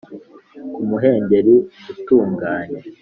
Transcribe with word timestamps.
ku 0.73 0.81
muhengeri 0.89 1.55
utunganye.' 1.91 2.79